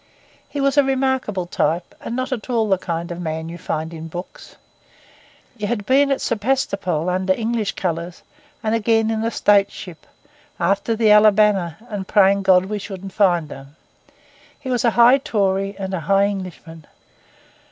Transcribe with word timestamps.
He 0.49 0.59
was 0.59 0.79
a 0.79 0.83
remarkable 0.83 1.45
type, 1.45 1.93
and 2.01 2.15
not 2.15 2.31
at 2.31 2.49
all 2.49 2.67
the 2.67 2.79
kind 2.79 3.11
of 3.11 3.21
man 3.21 3.49
you 3.49 3.59
find 3.59 3.93
in 3.93 4.07
books. 4.07 4.55
He 5.55 5.67
had 5.67 5.85
been 5.85 6.09
at 6.11 6.21
Sebastopol 6.21 7.07
under 7.07 7.33
English 7.33 7.73
colours; 7.73 8.23
and 8.63 8.73
again 8.73 9.11
in 9.11 9.23
a 9.23 9.29
States 9.29 9.73
ship, 9.75 10.07
'after 10.59 10.95
the 10.95 11.11
Alabama, 11.11 11.77
and 11.87 12.07
praying 12.07 12.41
God 12.41 12.65
we 12.65 12.79
shouldn't 12.79 13.13
find 13.13 13.51
her.' 13.51 13.67
He 14.59 14.71
was 14.71 14.83
a 14.83 14.89
high 14.89 15.19
Tory 15.19 15.75
and 15.77 15.93
a 15.93 15.99
high 15.99 16.25
Englishman. 16.25 16.87